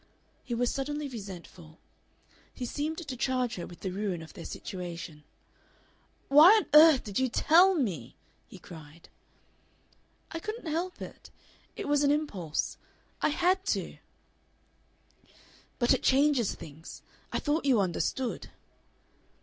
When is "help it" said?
10.65-11.29